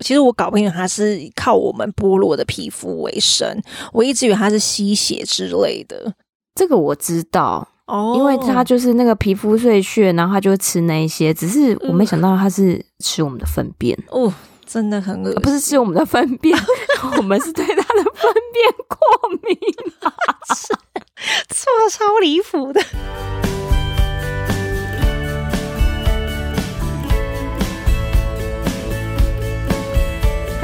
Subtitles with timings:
[0.00, 3.60] 其实我搞不清楚它是靠我们剥落的皮肤为生，
[3.92, 6.14] 我一直以为它是吸血之类的。
[6.54, 11.32] 这个我知道哦，因为它就是那个皮肤碎屑，然后它就会吃那一些。
[11.32, 14.32] 只是我没想到它是吃我们的粪便哦，
[14.66, 16.58] 真的很恶心，不是吃我们的粪便，
[17.18, 18.98] 我们是对它的粪便过
[19.42, 19.58] 敏
[20.00, 20.12] 啊，
[21.50, 22.80] 错超离谱的。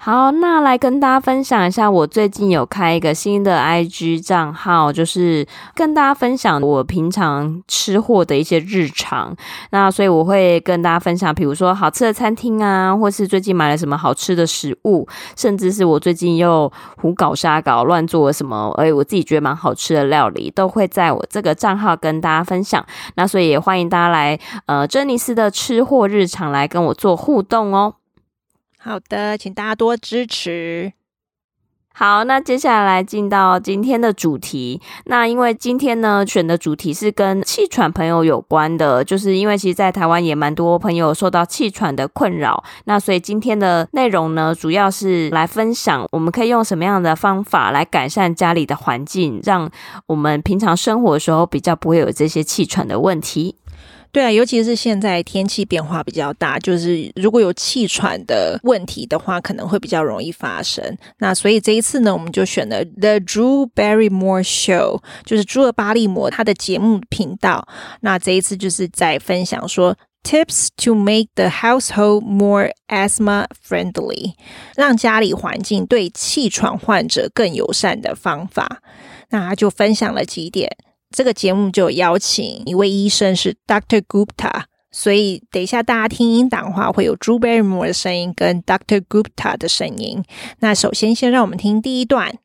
[0.00, 9.36] 好，那来跟大家分享一下，我最近有开一个新的 IG 账号，就是跟大家分享我平常吃货的一些日常。
[9.70, 22.82] 那所以我会跟大家分享，比如说好吃的餐厅啊，或是最近买了什么好吃的食物，甚至是我最近又胡搞瞎搞乱做了什么，哎，我自己觉得蛮好吃的料理，都会在我这个账号跟大家分享。
[23.16, 27.94] 那所以也欢迎大家来呃珍妮斯的吃货日常来跟我做互动哦。
[28.80, 30.92] 好的，请大家多支持。
[31.92, 34.80] 好，那接下来进到今天的主题。
[35.06, 42.62] 那因为今天呢，选的主题是跟气喘朋友有关的，就是因为其实，在台湾也蛮多朋友受到气喘的困扰。
[42.84, 49.68] 那所以今天的内容呢，主要是来分享我们可以用什么样的方法来改善家里的环境，让
[50.06, 53.56] 我们平常生活的时候比较不会有这些气喘的问题。
[54.10, 60.82] 对啊，尤其是现在天气变化比较大，就是如果有气喘的问题的话，可能会比较容易发生。
[61.18, 67.68] 那所以这一次呢，我们就选了 The Drew Barrymore Show，就是朱尔巴利摩他的节目频道。
[68.00, 74.32] 那这一次就是在分享说 Tips to make the household more asthma friendly，
[74.74, 78.82] 让家里环境对气喘患者更友善的方法。
[79.30, 80.76] 那他就分享了几点。
[81.11, 84.01] 这个节目就有邀请一位医生是 Dr.
[84.01, 89.01] Gupta，所以等一下大家听音档的话，会有 Drew Barrymore 的声音跟 Dr.
[89.07, 90.23] Gupta 的声音。
[90.59, 92.39] 那首先，先让我们听第一段。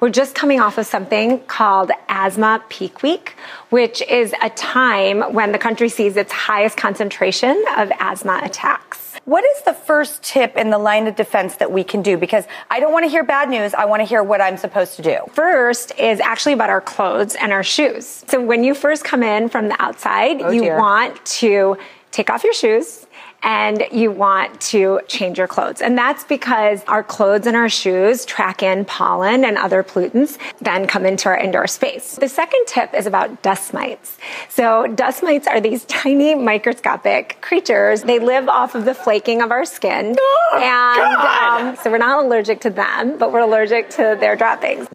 [0.00, 3.34] We're just coming off of something called Asthma Peak Week,
[3.68, 9.03] which is a time when the country sees its highest concentration of asthma attacks.
[9.25, 12.15] What is the first tip in the line of defense that we can do?
[12.15, 13.73] Because I don't want to hear bad news.
[13.73, 15.17] I want to hear what I'm supposed to do.
[15.33, 18.23] First is actually about our clothes and our shoes.
[18.27, 20.77] So when you first come in from the outside, oh, you dear.
[20.77, 21.75] want to
[22.11, 23.04] take off your shoes
[23.44, 25.80] and you want to change your clothes.
[25.80, 30.86] And that's because our clothes and our shoes track in pollen and other pollutants, then
[30.86, 32.16] come into our indoor space.
[32.16, 34.18] The second tip is about dust mites.
[34.48, 38.02] So dust mites are these tiny microscopic creatures.
[38.02, 40.16] They live off of the flaking of our skin.
[40.18, 44.86] Oh, and um, so we're not allergic to them, but we're allergic to their droppings.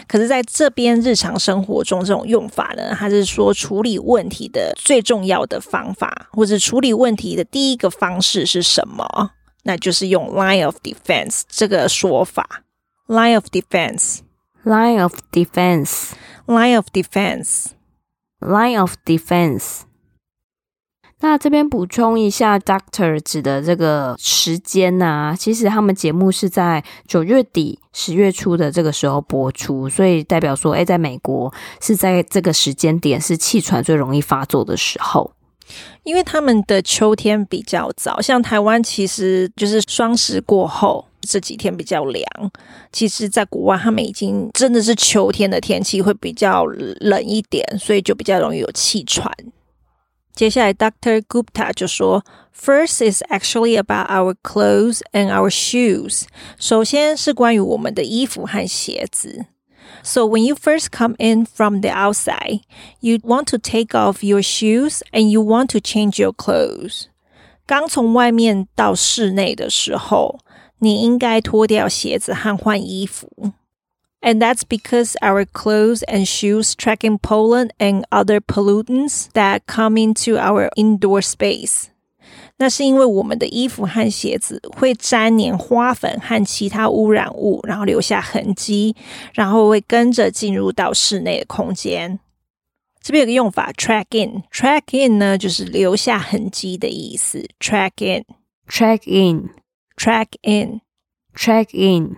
[0.06, 9.32] 可是在这边日常生活中这种用法呢，它是说处理问题的最重要的方法，或者处理问题的第一个方式是什么？
[9.64, 12.62] 那就是用 line of defense 这个说法。
[13.06, 17.66] Line of defense，line of defense，line of defense。
[18.40, 19.82] line of defense。
[21.20, 35.32] 那这边补充一下，Doctor 指的这个时间啊，其实他们节目是在九月底、十月初的这个时候播出，所以代表说，哎，在美国是在这个时间点是气喘最容易发作的时候，
[36.04, 42.24] 因为他们的秋天比较早，像台湾其实就是双十过后这几天比较凉，
[42.92, 49.28] 其实在国外他们已经真的是秋天的天气会比较冷一点，所以就比较容易有气喘。
[50.37, 51.21] 接下来，Dr.
[51.21, 52.25] Gupta 就说：“
[52.57, 56.23] First is actually about our clothes and our shoes。
[56.57, 59.45] 首先是关于我们的衣服和鞋子。
[60.01, 62.61] So when you first come in from the outside,
[62.99, 67.05] you want to take off your shoes and you want to change your clothes。
[67.67, 70.39] 刚从外面到室内的时候，
[70.79, 73.53] 你应该脱掉鞋子和换衣服。”
[74.21, 79.97] And that's because our clothes and shoes track in pollen and other pollutants that come
[79.97, 81.87] into our indoor space.
[82.57, 88.95] 那是因为我们的衣服和鞋子会沾黏花粉和其他污染物，然后留下痕迹，
[89.33, 92.19] 然后会跟着进入到室内的空间。
[93.01, 97.45] 这边有个用法，track in，track in 呢就是留下痕迹的意思。
[97.59, 102.15] track in，track in，track in，track in。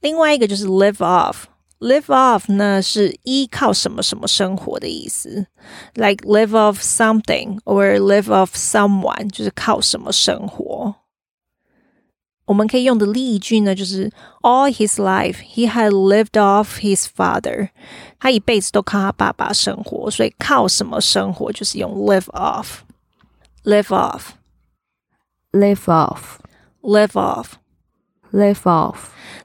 [0.00, 1.02] 另外一个就是 live
[1.84, 5.46] off，live off 呢是依靠什么什么生活的意思，
[5.94, 10.96] like live off something or live off someone，就是靠什么生活。
[12.46, 14.10] 我们可以用的例句呢，就是
[14.42, 17.68] All his life he had lived off his father。
[18.18, 23.84] 他一辈子都靠他爸爸生活，所以靠什么生活就是用 live off，live
[25.52, 27.12] off，live off，live
[28.35, 28.97] Live off。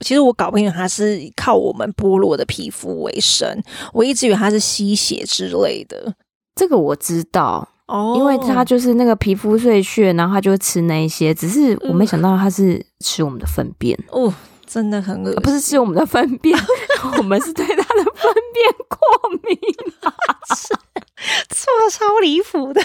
[0.00, 3.62] 其实我搞不清楚它是靠我们剥落的皮肤为生，
[3.94, 6.14] 我一直以为它是吸血之类的。
[6.54, 11.34] 这个我知道哦，因为它就是那个皮肤碎屑，然后它就会吃那一些。
[11.34, 14.32] 只是我没想到它是吃我们的粪便哦，
[14.66, 16.58] 真的很恶心，不是吃我们的粪便，
[17.18, 18.98] 我们是对它的粪便过
[19.42, 19.58] 敏
[20.00, 20.12] 啊。
[21.50, 22.82] 错超离谱的，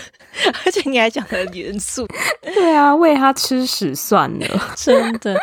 [0.66, 2.08] 而且你还讲的严肃。
[2.42, 5.38] 对啊，喂它吃屎算了，真的，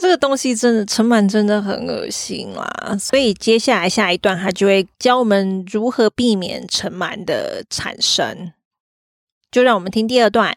[0.00, 2.96] 这个东西真的尘螨真的很恶心啦。
[2.98, 8.52] 所以接下来下一段，他就会教我们如何避免尘螨的产生。
[9.51, 10.53] 就让我们听第二段。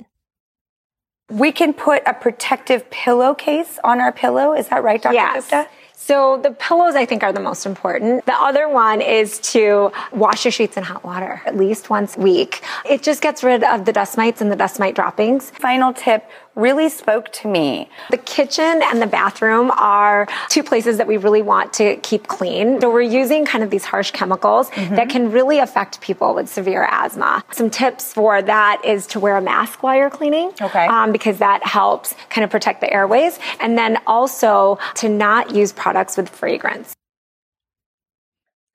[1.28, 4.54] We can put a protective pillowcase on our pillow.
[4.54, 5.14] Is that right, Dr.
[5.14, 5.50] Yes.
[5.50, 5.66] Gupta?
[5.98, 8.26] So the pillows, I think, are the most important.
[8.26, 12.20] The other one is to wash your sheets in hot water at least once a
[12.20, 12.62] week.
[12.88, 15.50] It just gets rid of the dust mites and the dust mite droppings.
[15.50, 16.22] Final tip
[16.54, 17.88] really spoke to me.
[18.10, 22.80] The kitchen and the bathroom are two places that we really want to keep clean.
[22.80, 24.94] So we're using kind of these harsh chemicals mm-hmm.
[24.96, 27.44] that can really affect people with severe asthma.
[27.52, 30.52] Some tips for that is to wear a mask while you're cleaning.
[30.60, 30.86] Okay.
[30.86, 33.38] Um, because that helps kind of protect the airways.
[33.60, 36.94] And then also to not use products with fragrance.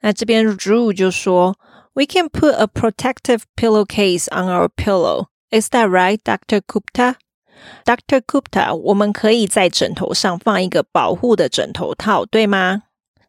[0.03, 1.55] 那这边 Drew 就说，
[1.93, 5.27] We can put a protective pillowcase on our pillow.
[5.51, 6.61] Is that right, Dr.
[6.61, 7.17] Gupta?
[7.85, 8.21] Dr.
[8.21, 12.83] Gupta，我们可以在枕头上放一个保护的枕头套，对吗？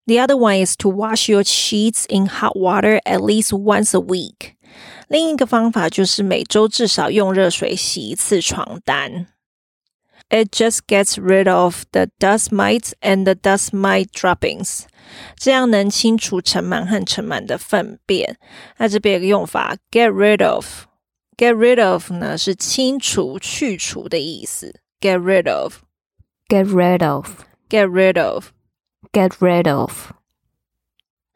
[0.06, 4.00] The other one is to wash your sheets in hot water at least once a
[4.00, 4.54] week。
[5.11, 9.27] 另一个方法就是每周至少用热水洗一次床单。
[10.29, 14.83] It just gets rid of the dust mites and the dust mite droppings。
[15.35, 18.37] 这样能清除尘螨和尘螨的粪便。
[18.77, 20.85] 那这边有个用法，get rid of。
[21.35, 24.79] get rid of 呢是清除、去除的意思。
[25.01, 25.79] get rid of。
[26.47, 27.43] get rid of。
[27.69, 28.51] get rid of。
[29.11, 30.13] get rid of。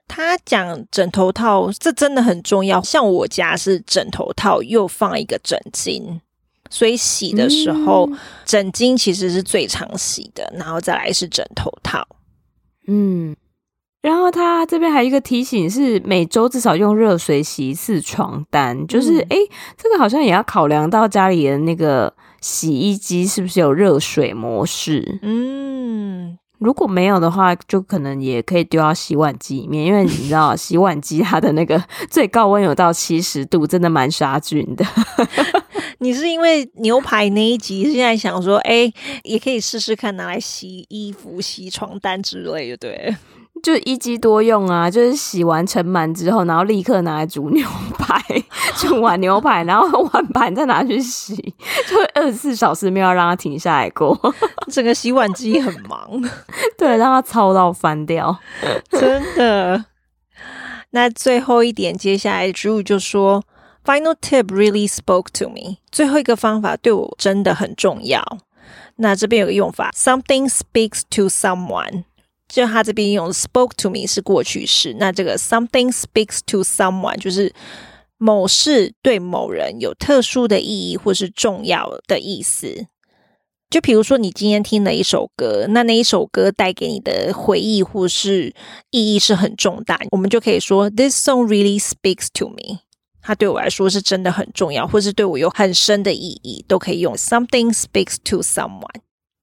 [0.07, 2.81] 他讲枕头套，这真的很重要。
[2.81, 6.19] 像我家是枕头套，又放一个枕巾，
[6.69, 12.07] 所以洗的时候，嗯、枕巾其实是最常洗的，然后再来是枕头套。
[12.87, 13.35] 嗯，
[14.01, 18.85] 然后他这边还有一个提醒是，每周至少用热水洗一次床单。
[18.87, 25.19] 就是，哎、嗯，这个好像也要考量到家里的那个洗衣机是不是有热水模式。
[25.23, 26.37] 嗯。
[26.59, 34.85] 如果没有的话，就可能也可以丢到洗碗机里面，因为你知道 洗碗机它的那个最高温有到七十度，真的蛮杀菌的。
[35.99, 38.91] 你是因为牛排那一集现在想说，哎，
[39.23, 43.15] 也可以试试看拿来洗衣服、洗床单之类的，对？
[43.65, 47.67] 就一机多用啊， 就是洗完盛满之后，然后立刻拿来煮牛
[47.97, 48.21] 排，
[48.77, 51.33] 煮完牛排，然后碗盘再拿去洗，
[51.87, 54.15] 就二十四小时没有让它停下来过。
[54.71, 56.07] 整个洗碗机很忙，
[56.77, 58.37] 对，让它操到翻掉，
[58.91, 59.85] 真的。
[60.91, 63.43] 那最后一点，接下来 Drew 就说
[63.83, 65.77] ，Final tip really spoke to me。
[65.91, 68.23] 最后一个方法对我真的很重要。
[68.97, 72.03] 那这边有个用法，something speaks to someone。
[72.47, 77.53] 就他这边用 spoke to me 是过去式，那这个 something speaks to someone 就是
[78.17, 82.87] 某事对某人有特殊的意义或是重要的意思。
[83.69, 88.53] 就比如说你今天听了一首歌，那那一首歌带给你的回忆或是
[88.91, 92.79] 意义是很重大，我们就可以说 This song really speaks to me。
[93.21, 99.01] 它对我来说是真的很重要，或是对我有很深的意义，都可以用 something speaks to someone。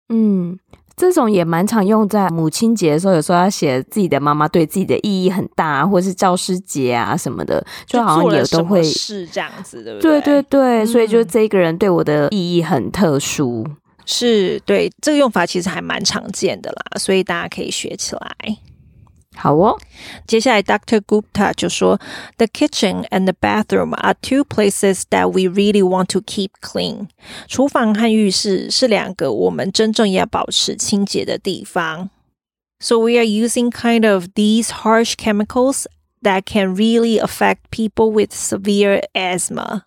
[0.08, 0.60] 嗯。
[1.02, 10.20] 这种也蛮常用在母亲节的时候，有时候要写自己的妈妈对自己的意义很大，或者是教师节啊什么的，就好像也都会是这样子，对不对？
[10.20, 18.56] 对对对，所以就这个人对我的意义很特殊，嗯、是对这个用法其实还蛮常见的啦，所以大家可以学起来。
[19.35, 19.77] 好哦，
[20.25, 20.99] 接下来 Dr.
[20.99, 26.49] Gupta 就说：“The kitchen and the bathroom are two places that we really want to keep
[26.59, 27.09] clean。
[27.47, 32.09] 厨房和浴室是两个我们真正要保持清洁的地方。
[32.79, 35.85] So we are using kind of these harsh chemicals
[36.23, 39.81] that can really affect people with severe asthma。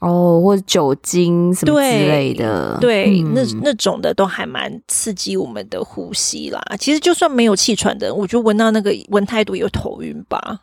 [0.00, 6.62] 哦，或者酒精什么之类的，对，那那种的都还蛮刺激我们的呼吸啦。
[6.78, 10.60] 其实就算没有气喘的，我就闻到那个闻太多有头晕吧，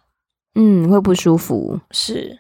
[0.56, 2.40] 嗯，会不舒服，是。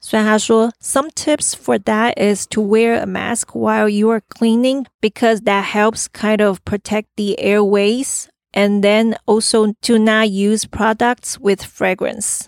[0.00, 5.72] 所以他说，Some tips for that is to wear a mask while you are cleaning because that
[5.72, 12.42] helps kind of protect the airways, and then also to not use products with fragrance。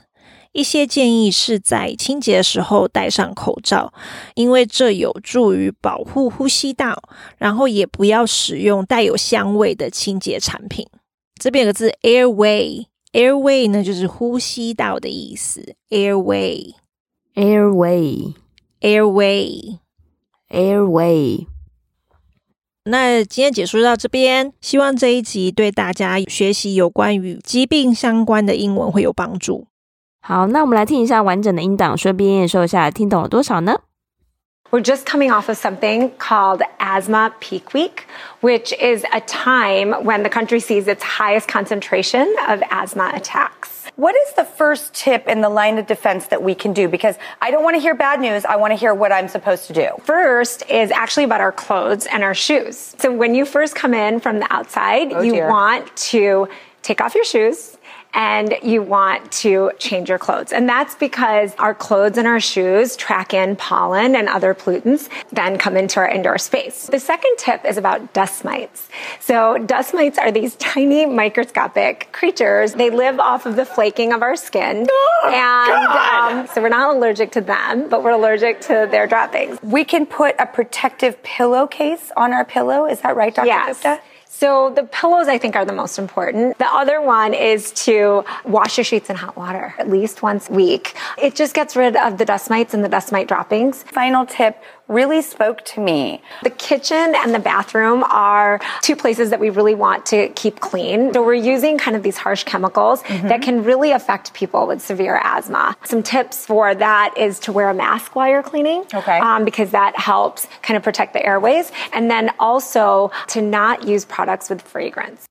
[0.53, 3.93] 一些建议是在清洁的时候戴上口罩，
[4.35, 7.03] 因为这有助于保护呼吸道，
[7.39, 10.87] 然后也不要使用带有香味的清洁产品。
[11.39, 16.75] 这边有个字 airway，airway 呢就是呼吸道的意思，airway。
[17.35, 18.35] Airway,
[18.81, 19.79] airway,
[20.49, 21.47] airway。
[22.85, 29.67] 那今天解说到这边，希望这一集对大家学习有关于疾病相关的英文会有帮助。
[30.21, 33.81] 好，那我们来听一下完整的音档，顺便验收一下听懂了多少呢？
[34.71, 38.05] We're just coming off of something called Asthma Peak Week,
[38.41, 43.70] which is a time when the country sees its highest concentration of asthma attacks.
[43.96, 46.88] What is the first tip in the line of defense that we can do?
[46.88, 48.46] Because I don't want to hear bad news.
[48.46, 49.90] I want to hear what I'm supposed to do.
[50.04, 52.96] First is actually about our clothes and our shoes.
[53.00, 55.50] So when you first come in from the outside, oh, you dear.
[55.50, 56.48] want to
[56.82, 57.78] take off your shoes
[58.14, 60.52] and you want to change your clothes.
[60.52, 65.58] And that's because our clothes and our shoes track in pollen and other pollutants, then
[65.58, 66.88] come into our indoor space.
[66.88, 68.90] The second tip is about dust mites.
[69.20, 72.74] So dust mites are these tiny microscopic creatures.
[72.74, 74.88] They live off of the flaking of our skin.
[74.90, 79.58] Oh, and um, so we're not allergic to them, but we're allergic to their droppings.
[79.62, 82.86] We can put a protective pillowcase on our pillow.
[82.86, 83.48] Is that right, Dr.
[83.48, 83.82] Yes.
[83.82, 84.02] Gupta?
[84.34, 86.58] So the pillows, I think, are the most important.
[86.58, 90.54] The other one is to wash your sheets in hot water at least once a
[90.54, 90.96] week.
[91.22, 93.84] It just gets rid of the dust mites and the dust mite droppings.
[93.84, 94.56] Final tip
[94.92, 96.22] really spoke to me.
[96.44, 101.14] The kitchen and the bathroom are two places that we really want to keep clean.
[101.14, 103.28] So we're using kind of these harsh chemicals mm-hmm.
[103.30, 105.76] that can really affect people with severe asthma.
[105.86, 108.86] Some tips for that is to wear a mask while you're cleaning.
[108.94, 109.20] Okay.
[109.20, 111.72] Um, because that helps kind of protect the airways.
[111.94, 115.26] And then also to not use products with fragrance.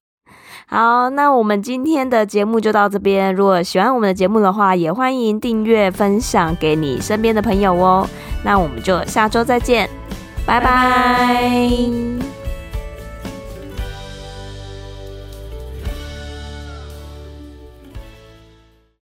[0.70, 3.34] 好，那我们今天的节目就到这边。
[3.34, 8.08] 如果喜欢我们的节目的话，也欢迎订阅、分享给你身边的朋友哦。
[8.44, 9.90] 那我们就下周再见，
[10.46, 12.29] 拜拜。